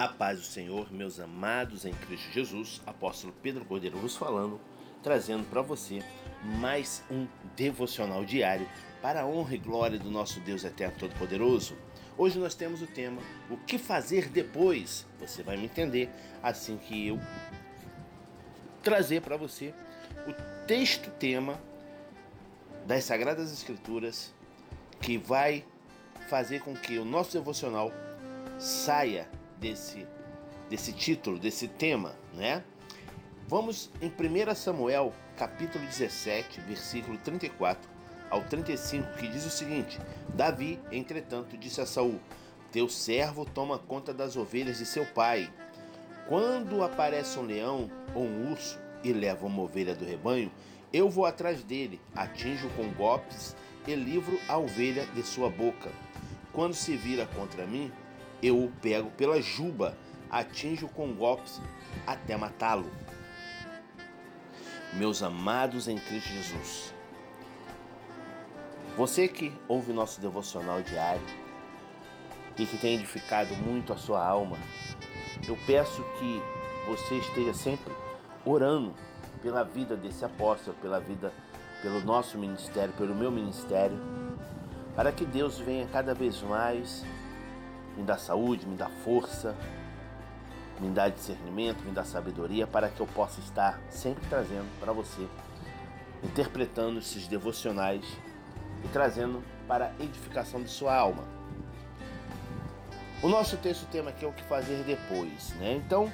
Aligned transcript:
A 0.00 0.08
paz 0.08 0.38
do 0.38 0.46
Senhor, 0.46 0.90
meus 0.90 1.20
amados 1.20 1.84
em 1.84 1.92
Cristo 1.92 2.32
Jesus, 2.32 2.80
apóstolo 2.86 3.34
Pedro 3.42 3.66
Cordeiro 3.66 3.98
vos 3.98 4.16
falando, 4.16 4.58
trazendo 5.02 5.44
para 5.50 5.60
você 5.60 6.02
mais 6.42 7.04
um 7.10 7.26
devocional 7.54 8.24
diário 8.24 8.66
para 9.02 9.20
a 9.20 9.26
honra 9.26 9.56
e 9.56 9.58
glória 9.58 9.98
do 9.98 10.10
nosso 10.10 10.40
Deus 10.40 10.64
Eterno 10.64 10.96
Todo-Poderoso. 10.98 11.76
Hoje 12.16 12.38
nós 12.38 12.54
temos 12.54 12.80
o 12.80 12.86
tema 12.86 13.20
O 13.50 13.58
que 13.58 13.76
fazer 13.76 14.30
depois? 14.30 15.06
Você 15.18 15.42
vai 15.42 15.58
me 15.58 15.66
entender 15.66 16.08
assim 16.42 16.78
que 16.78 17.08
eu 17.08 17.20
trazer 18.82 19.20
para 19.20 19.36
você 19.36 19.74
o 20.26 20.32
texto 20.66 21.10
tema 21.10 21.60
das 22.86 23.04
Sagradas 23.04 23.52
Escrituras 23.52 24.32
que 24.98 25.18
vai 25.18 25.62
fazer 26.26 26.62
com 26.62 26.74
que 26.74 26.96
o 26.96 27.04
nosso 27.04 27.32
devocional 27.32 27.92
saia 28.58 29.28
desse, 29.60 30.06
desse 30.68 30.92
título, 30.92 31.38
desse 31.38 31.68
tema, 31.68 32.14
né? 32.34 32.64
Vamos 33.46 33.90
em 34.00 34.08
1 34.08 34.54
Samuel, 34.54 35.12
capítulo 35.36 35.84
17, 35.84 36.60
versículo 36.62 37.18
34 37.18 37.88
ao 38.30 38.42
35, 38.44 39.16
que 39.18 39.28
diz 39.28 39.44
o 39.44 39.50
seguinte: 39.50 39.98
Davi, 40.34 40.80
entretanto, 40.90 41.56
disse 41.56 41.80
a 41.80 41.86
Saul: 41.86 42.20
Teu 42.72 42.88
servo 42.88 43.44
toma 43.44 43.78
conta 43.78 44.14
das 44.14 44.36
ovelhas 44.36 44.78
de 44.78 44.86
seu 44.86 45.04
pai. 45.04 45.52
Quando 46.28 46.82
aparece 46.82 47.38
um 47.38 47.42
leão 47.42 47.90
ou 48.14 48.22
um 48.22 48.52
urso 48.52 48.78
e 49.02 49.12
leva 49.12 49.46
uma 49.46 49.62
ovelha 49.62 49.96
do 49.96 50.04
rebanho, 50.04 50.50
eu 50.92 51.08
vou 51.08 51.26
atrás 51.26 51.62
dele, 51.64 52.00
atinjo 52.14 52.68
com 52.76 52.88
golpes 52.92 53.56
e 53.86 53.94
livro 53.94 54.38
a 54.48 54.56
ovelha 54.56 55.06
de 55.06 55.22
sua 55.24 55.50
boca. 55.50 55.90
Quando 56.52 56.74
se 56.74 56.96
vira 56.96 57.26
contra 57.26 57.66
mim, 57.66 57.90
eu 58.42 58.64
o 58.64 58.72
pego 58.80 59.10
pela 59.10 59.40
juba, 59.40 59.96
atinjo 60.30 60.88
com 60.88 61.12
golpes 61.14 61.60
até 62.06 62.36
matá-lo. 62.36 62.90
Meus 64.94 65.22
amados 65.22 65.86
em 65.86 65.98
Cristo 65.98 66.28
Jesus, 66.30 66.94
você 68.96 69.28
que 69.28 69.52
ouve 69.68 69.92
nosso 69.92 70.20
devocional 70.20 70.82
diário 70.82 71.22
e 72.58 72.66
que 72.66 72.76
tem 72.76 72.94
edificado 72.94 73.54
muito 73.56 73.92
a 73.92 73.96
sua 73.96 74.24
alma, 74.24 74.58
eu 75.46 75.56
peço 75.66 76.04
que 76.18 76.42
você 76.86 77.16
esteja 77.18 77.54
sempre 77.54 77.92
orando 78.44 78.94
pela 79.42 79.62
vida 79.62 79.96
desse 79.96 80.24
apóstolo, 80.24 80.76
pela 80.82 81.00
vida, 81.00 81.32
pelo 81.82 82.00
nosso 82.00 82.36
ministério, 82.36 82.92
pelo 82.94 83.14
meu 83.14 83.30
ministério, 83.30 83.98
para 84.96 85.12
que 85.12 85.24
Deus 85.24 85.58
venha 85.58 85.86
cada 85.86 86.12
vez 86.12 86.42
mais 86.42 87.04
me 88.00 88.06
dá 88.06 88.16
saúde, 88.16 88.66
me 88.66 88.76
dá 88.76 88.88
força, 88.88 89.54
me 90.80 90.88
dá 90.88 91.08
discernimento, 91.08 91.84
me 91.84 91.92
dá 91.92 92.02
sabedoria 92.02 92.66
para 92.66 92.88
que 92.88 93.00
eu 93.00 93.06
possa 93.06 93.40
estar 93.40 93.78
sempre 93.90 94.26
trazendo 94.28 94.68
para 94.80 94.92
você, 94.92 95.28
interpretando 96.24 96.98
esses 96.98 97.28
devocionais 97.28 98.04
e 98.82 98.88
trazendo 98.88 99.42
para 99.68 99.92
a 99.98 100.02
edificação 100.02 100.62
de 100.62 100.70
sua 100.70 100.96
alma. 100.96 101.24
O 103.22 103.28
nosso 103.28 103.58
texto 103.58 103.86
tema 103.90 104.08
aqui 104.08 104.24
é 104.24 104.28
o 104.28 104.32
que 104.32 104.42
fazer 104.44 104.82
depois, 104.84 105.50
né? 105.56 105.74
Então, 105.74 106.10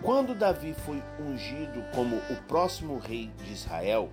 quando 0.00 0.36
Davi 0.36 0.72
foi 0.72 1.02
ungido 1.18 1.82
como 1.92 2.16
o 2.16 2.36
próximo 2.46 2.96
rei 2.98 3.32
de 3.44 3.52
Israel, 3.52 4.08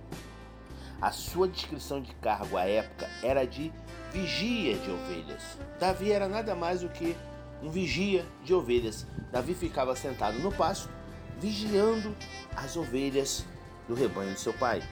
a 1.00 1.12
sua 1.12 1.46
descrição 1.46 2.02
de 2.02 2.12
cargo 2.16 2.56
à 2.56 2.64
época 2.64 3.08
era 3.22 3.46
de 3.46 3.72
vigia 4.12 4.76
de 4.78 4.90
ovelhas. 4.90 5.42
Davi 5.78 6.12
era 6.12 6.28
nada 6.28 6.54
mais 6.54 6.80
do 6.80 6.88
que 6.88 7.16
um 7.62 7.70
vigia 7.70 8.24
de 8.44 8.54
ovelhas. 8.54 9.06
Davi 9.30 9.54
ficava 9.54 9.94
sentado 9.94 10.38
no 10.38 10.52
pasto, 10.52 10.88
vigiando 11.38 12.14
as 12.56 12.76
ovelhas 12.76 13.44
do 13.86 13.94
rebanho 13.94 14.34
de 14.34 14.40
seu 14.40 14.52
pai. 14.52 14.82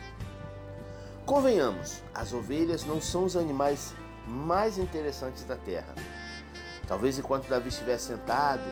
Convenhamos, 1.24 2.02
as 2.14 2.32
ovelhas 2.32 2.84
não 2.84 3.00
são 3.00 3.24
os 3.24 3.36
animais 3.36 3.94
mais 4.26 4.78
interessantes 4.78 5.44
da 5.44 5.56
terra. 5.56 5.94
Talvez 6.86 7.18
enquanto 7.18 7.48
Davi 7.48 7.68
estivesse 7.68 8.06
sentado, 8.06 8.62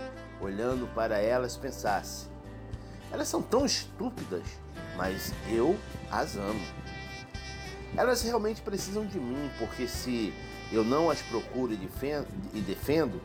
olhando 0.40 0.86
para 0.94 1.18
elas, 1.18 1.56
pensasse: 1.56 2.28
elas 3.10 3.28
são 3.28 3.42
tão 3.42 3.64
estúpidas, 3.64 4.42
mas 4.96 5.32
eu 5.48 5.78
as 6.10 6.36
amo. 6.36 6.64
Elas 7.96 8.22
realmente 8.22 8.60
precisam 8.60 9.06
de 9.06 9.18
mim, 9.20 9.50
porque 9.58 9.86
se 9.86 10.32
eu 10.72 10.84
não 10.84 11.10
as 11.10 11.22
procuro 11.22 11.72
e 11.72 12.60
defendo, 12.60 13.20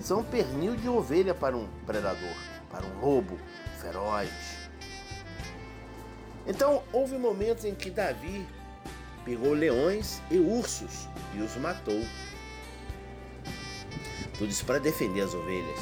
são 0.00 0.24
pernil 0.24 0.74
de 0.76 0.88
ovelha 0.88 1.34
para 1.34 1.56
um 1.56 1.68
predador, 1.84 2.36
para 2.70 2.86
um 2.86 3.00
lobo 3.00 3.38
feroz. 3.80 4.30
Então 6.46 6.82
houve 6.92 7.18
momentos 7.18 7.64
em 7.64 7.74
que 7.74 7.90
Davi 7.90 8.46
pegou 9.24 9.52
leões 9.52 10.22
e 10.30 10.38
ursos 10.38 11.08
e 11.34 11.40
os 11.40 11.56
matou. 11.56 12.00
Tudo 14.38 14.50
isso 14.50 14.64
para 14.64 14.78
defender 14.78 15.22
as 15.22 15.34
ovelhas. 15.34 15.80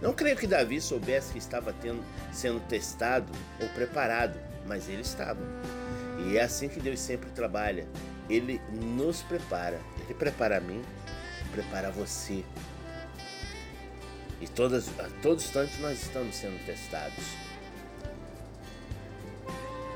Não 0.00 0.12
creio 0.12 0.36
que 0.36 0.46
Davi 0.46 0.80
soubesse 0.80 1.32
que 1.32 1.38
estava 1.38 1.72
tendo, 1.72 2.02
sendo 2.32 2.60
testado 2.60 3.30
ou 3.60 3.68
preparado, 3.68 4.38
mas 4.66 4.88
ele 4.88 5.02
estava. 5.02 5.40
E 6.26 6.36
é 6.36 6.42
assim 6.42 6.68
que 6.68 6.80
Deus 6.80 7.00
sempre 7.00 7.30
trabalha. 7.30 7.86
Ele 8.28 8.60
nos 8.70 9.22
prepara. 9.22 9.80
Ele 10.04 10.14
prepara 10.14 10.58
a 10.58 10.60
mim, 10.60 10.82
prepara 11.52 11.90
você. 11.90 12.44
E 14.40 14.48
todas, 14.48 14.88
a 14.98 15.08
todo 15.22 15.38
instante 15.38 15.80
nós 15.80 16.02
estamos 16.02 16.34
sendo 16.34 16.64
testados. 16.64 17.24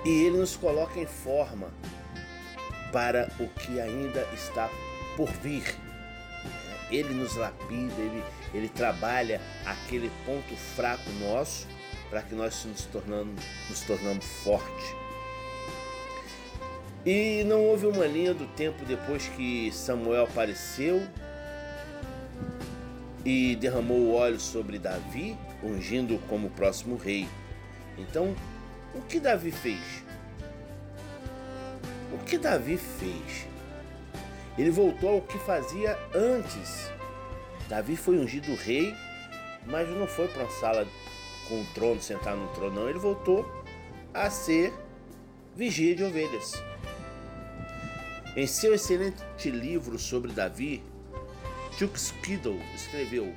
E 0.05 0.25
Ele 0.25 0.37
nos 0.37 0.55
coloca 0.55 0.99
em 1.01 1.07
forma 1.07 1.71
para 2.93 3.31
o 3.41 3.49
que 3.49 3.81
ainda 3.81 4.21
está 4.35 4.69
por 5.17 5.29
vir. 5.29 5.65
Ele 6.91 7.15
nos 7.15 7.35
lapida, 7.35 7.95
ele, 7.99 8.23
ele 8.53 8.69
trabalha 8.69 9.41
aquele 9.65 10.11
ponto 10.27 10.55
fraco 10.77 11.09
nosso 11.19 11.67
para 12.11 12.23
que 12.23 12.35
nós 12.35 12.65
nos 12.67 12.85
tornamos, 12.85 13.43
nos 13.71 13.81
tornamos 13.81 14.25
forte. 14.25 15.04
E 17.07 17.45
não 17.45 17.63
houve 17.63 17.87
uma 17.87 18.07
linha 18.07 18.33
do 18.33 18.47
tempo 18.55 18.83
depois 18.87 19.29
que 19.29 19.71
Samuel 19.73 20.25
apareceu 20.25 21.03
e 23.23 23.57
derramou 23.57 23.99
o 23.99 24.15
óleo 24.15 24.41
sobre 24.41 24.79
Davi, 24.79 25.37
ungindo 25.63 26.19
como 26.29 26.49
próximo 26.51 26.97
rei. 26.97 27.29
Então, 27.99 28.35
o 28.95 29.03
que 29.03 29.21
Davi 29.21 29.51
fez? 29.51 30.03
O 32.11 32.19
que 32.25 32.39
Davi 32.39 32.79
fez? 32.79 33.49
Ele 34.57 34.71
voltou 34.71 35.17
ao 35.17 35.21
que 35.21 35.39
fazia 35.39 35.99
antes. 36.15 36.91
Davi 37.69 37.97
foi 37.97 38.19
ungido 38.19 38.55
rei, 38.55 38.95
mas 39.67 39.89
não 39.91 40.07
foi 40.07 40.29
para 40.29 40.45
uma 40.45 40.51
sala 40.53 40.87
com 41.49 41.61
um 41.61 41.65
trono, 41.75 42.01
sentar 42.01 42.35
no 42.35 42.49
trono, 42.49 42.81
não. 42.81 42.89
Ele 42.89 42.99
voltou 42.99 43.45
a 44.15 44.31
ser 44.31 44.73
vigia 45.55 45.95
de 45.95 46.05
ovelhas. 46.05 46.63
Em 48.37 48.49
seu 48.49 48.75
excelente 48.75 49.49
livro 49.49 49.97
sobre 49.97 50.33
Davi, 50.33 50.83
Chuck 51.79 51.97
Spidle 51.99 52.61
escreveu: 52.75 53.33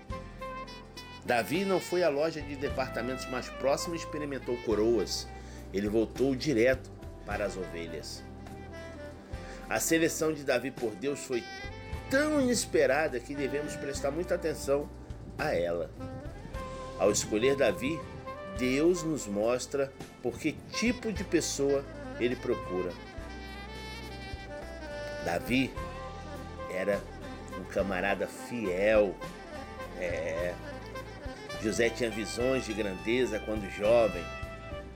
Davi 1.24 1.63
não 1.66 1.80
foi 1.80 2.03
à 2.03 2.09
loja 2.09 2.41
de 2.41 2.56
departamentos 2.56 3.30
mais 3.30 3.47
próxima 3.47 3.96
e 3.96 4.00
experimentou 4.00 4.57
coroas. 4.66 5.28
Ele 5.72 5.88
voltou 5.88 6.36
direto 6.36 6.90
para 7.28 7.46
as 7.46 7.56
ovelhas. 7.56 8.24
A 9.69 9.80
seleção 9.80 10.34
de 10.34 10.44
Davi 10.44 10.72
por 10.72 10.96
Deus 10.96 11.19
foi 11.19 11.44
tão 12.09 12.41
inesperada 12.41 13.19
que 13.19 13.36
devemos 13.36 13.75
prestar 13.75 14.10
muita 14.10 14.33
atenção 14.33 14.89
a 15.38 15.54
ela. 15.54 15.92
Ao 16.98 17.12
escolher 17.12 17.56
Davi, 17.56 18.00
Deus 18.57 19.04
nos 19.04 19.27
mostra 19.27 19.94
por 20.24 20.39
que 20.39 20.54
tipo 20.71 21.12
de 21.13 21.24
pessoa 21.24 21.86
ele 22.19 22.36
procura. 22.36 22.92
Davi 25.25 25.74
era 26.72 27.02
um 27.60 27.64
camarada 27.64 28.28
fiel. 28.28 29.16
É. 30.00 30.54
José 31.62 31.90
tinha 31.90 32.10
visões 32.10 32.66
de 32.66 32.74
grandeza 32.74 33.40
quando 33.40 33.69
jovem, 33.72 34.24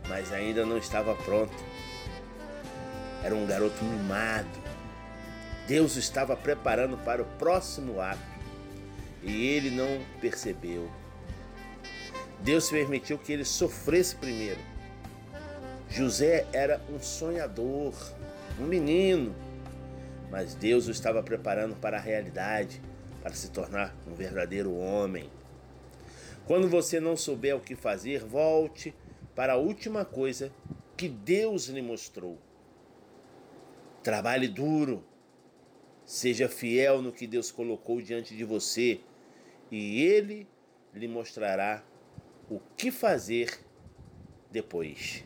mas 0.08 0.32
ainda 0.32 0.66
não 0.66 0.78
estava 0.78 1.16
pronto. 1.16 1.56
Era 3.24 3.36
um 3.36 3.46
garoto 3.46 3.84
mimado. 3.84 4.62
Deus 5.68 5.96
o 5.96 6.00
estava 6.00 6.36
preparando 6.36 6.98
para 6.98 7.22
o 7.22 7.26
próximo 7.38 8.00
ato 8.00 8.20
e 9.24 9.48
ele 9.48 9.70
não 9.70 10.02
percebeu. 10.20 10.90
Deus 12.40 12.70
permitiu 12.70 13.18
que 13.18 13.32
ele 13.32 13.46
sofresse 13.46 14.16
primeiro. 14.16 14.60
José 15.90 16.48
era 16.52 16.82
um 16.90 17.00
sonhador, 17.00 17.94
um 18.60 18.66
menino 18.66 19.36
mas 20.31 20.56
Deus 20.56 20.88
o 20.88 20.92
estava 20.92 21.22
preparando 21.22 21.75
para 21.75 21.98
a 21.98 22.00
realidade, 22.00 22.81
para 23.22 23.33
se 23.33 23.51
tornar 23.51 23.94
um 24.07 24.16
verdadeiro 24.16 24.74
homem. 24.74 25.30
Quando 26.48 26.69
você 26.69 27.01
não 27.01 27.18
souber 27.18 27.56
o 27.56 27.60
que 27.60 27.75
fazer, 27.75 28.24
volte 28.24 28.95
para 29.36 29.54
a 29.54 29.57
última 29.57 30.06
coisa 30.06 30.50
que 30.95 31.10
Deus 31.10 31.68
lhe 31.68 31.81
mostrou. 31.81 32.38
Trabalhe 34.01 34.48
duro. 34.48 35.04
Seja 36.06 36.48
fiel 36.48 37.01
no 37.01 37.12
que 37.12 37.27
Deus 37.27 37.51
colocou 37.51 38.01
diante 38.01 38.36
de 38.36 38.44
você 38.44 39.01
e 39.69 40.01
Ele 40.01 40.48
lhe 40.94 41.07
mostrará 41.07 41.84
o 42.50 42.60
que 42.75 42.89
fazer 42.89 43.60
depois. 44.50 45.24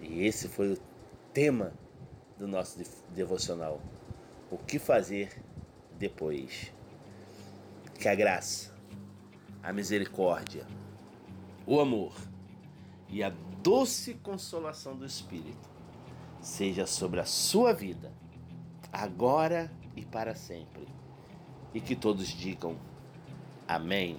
E 0.00 0.24
esse 0.24 0.48
foi 0.48 0.72
o 0.72 0.78
tema 1.32 1.72
do 2.38 2.46
nosso 2.46 2.78
devocional. 3.14 3.80
O 4.50 4.58
que 4.58 4.78
fazer 4.78 5.42
depois. 5.98 6.72
Que 7.98 8.08
a 8.08 8.14
graça, 8.14 8.74
a 9.62 9.72
misericórdia, 9.72 10.66
o 11.66 11.80
amor 11.80 12.14
e 13.08 13.22
a 13.22 13.32
doce 13.62 14.14
consolação 14.14 14.96
do 14.96 15.06
Espírito 15.06 15.68
seja 16.40 16.86
sobre 16.86 17.20
a 17.20 17.24
sua 17.24 17.72
vida, 17.72 18.12
agora 18.92 19.72
e 19.96 20.04
para 20.04 20.34
sempre. 20.34 20.86
E 21.72 21.80
que 21.80 21.96
todos 21.96 22.28
digam 22.28 22.76
amém. 23.66 24.16